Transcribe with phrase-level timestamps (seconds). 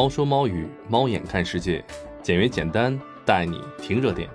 [0.00, 1.84] 猫说猫语，猫眼看世界，
[2.22, 4.30] 简约简单，带你听热点。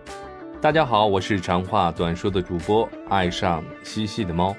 [0.61, 4.55] 大家好，我是长话短说的主播，爱上西西的猫。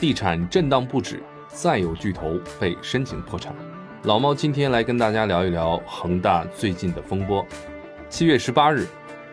[0.00, 3.52] 地产震荡不止，再有巨头被申请破产。
[4.04, 7.44] 老猫今天来跟大家聊一聊恒大最近的风波。
[8.08, 8.86] 七月十八日，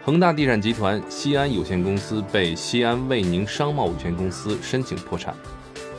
[0.03, 5.35] 恒大地产集团西安有限公司被西安卫宁商贸有限公司申请破产，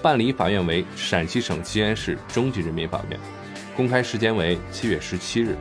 [0.03, 3.21] 办理法院为陕西省西安市中级人民法院，
[3.77, 5.57] 公开时间为七月十七日。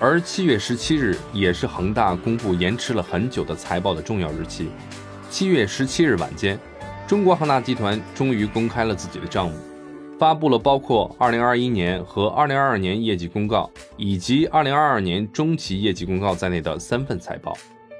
[0.00, 4.68] 而七月十七日也是恒大公布延迟了很久的财报的重要日期。
[5.30, 6.58] 七月十七日晚间，
[7.06, 9.56] 中国恒大集团终于公开了自己的账目。
[10.18, 17.56] 发布了包括2021年和2022年业绩公告以及2022年中期业绩公告在内的三份财报。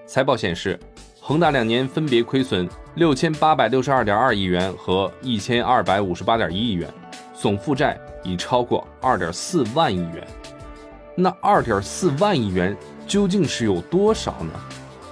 [0.07, 0.79] 财报显示，
[1.25, 6.93] 恒大两年分别亏损6862.2亿元和1258.1亿元，
[7.33, 10.27] 总负债已超过2.4万亿元。
[11.15, 14.51] 那2.4万亿元究竟是有多少呢？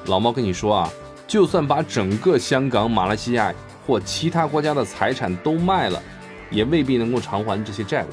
[0.07, 0.91] 老猫跟你说啊，
[1.29, 3.55] 就算把整个香港、马来西亚
[3.87, 6.03] 或其他国家的财产都卖了。
[6.51, 8.09] 也未必能够偿还这些债务。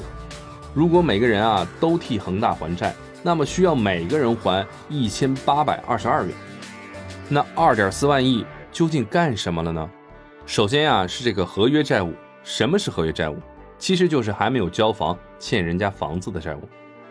[0.72, 2.94] 如果每个人啊都替恒大还债，
[3.24, 6.32] 那么需要每个人还一千八百二十二元。
[7.28, 9.90] 那二点四万亿究竟干什么了呢？
[10.46, 12.12] 首先啊是这个合约债务。
[12.42, 13.36] 什么是合约债务？
[13.78, 16.62] 其实就是还没有交房欠人家房子的债务。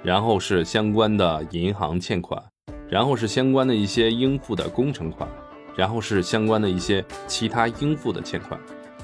[0.02, 2.42] 然后是相关的银行欠款，
[2.90, 5.30] 然后是相关的一些应付的工程款，
[5.76, 8.60] 然后是相关的一些其他应付的欠款。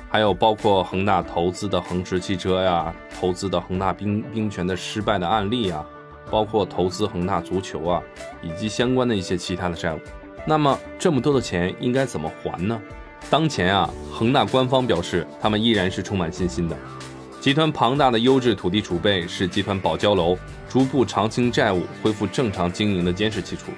[0.09, 5.86] 还有包括恒大投资的恒驰汽车呀，投资的恒大冰冰泉的失败的案例啊，
[6.30, 8.02] 包括投资恒大足球啊，
[8.41, 10.00] 以及相关的一些其他的债务。
[10.45, 12.80] 那么这么多的钱应该怎么还呢？
[13.30, 16.77] 当前啊，恒大官方表示，他们依然是充满信心的。
[17.39, 20.38] 集团庞大的优质土地储备是集团保交楼、
[20.69, 23.72] 逐步偿清债务、恢复正常经营的坚实基础。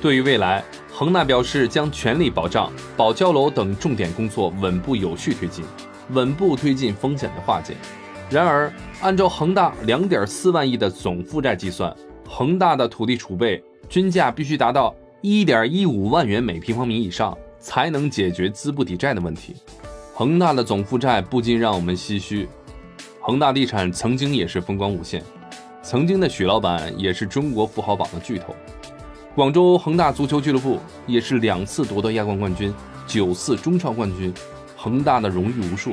[0.00, 5.64] 对于未来，恒大表示将全力保障保交楼等重点工作稳步有序推进，
[6.10, 7.76] 稳步推进风险的化解。
[8.28, 11.94] 然而，按照恒大两点四万亿的总负债计算，
[12.28, 19.54] 恒大的土地储备均价必须达到一点一五万元每平方米以上，才能解决资不抵债的问题。
[20.14, 22.48] 恒大的总负债不禁让我们唏嘘。
[23.20, 25.22] 恒大地产曾经也是风光无限，
[25.82, 28.56] 曾经的许老板也是中国富豪榜的巨头。
[29.34, 32.72] 广州恒大足球俱乐部也是两次夺得亚冠冠军，
[33.06, 34.32] 九次中超冠军，
[34.74, 35.92] 恒大的荣誉无数，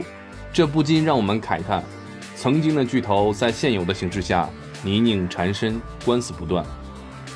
[0.54, 1.84] 这不禁让我们慨叹：
[2.34, 4.50] 曾经的巨头在现有的形势下
[4.84, 6.66] 泥泞缠身，官司不断，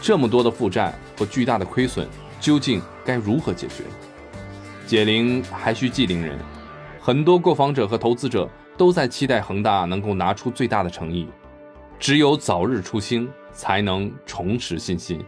[0.02, 2.08] 这么多的负债和巨大的亏损，
[2.40, 3.84] 究竟该如何解决？
[4.88, 6.38] 解铃还需系铃人，
[7.00, 11.28] 很多购房者和投资者都在期待恒大能够拿出最大的诚意，
[12.00, 15.24] 只有早日出清，才能重拾信心。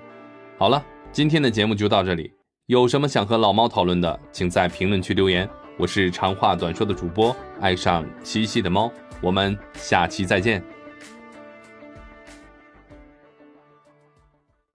[0.57, 2.33] 好了，今天的节目就到这里。
[2.65, 5.47] 有什么想和老猫讨论的，请在评论区留言。
[5.77, 8.91] 我是长话短说的主播，爱上西西的猫。
[9.21, 10.72] 我们下期再见。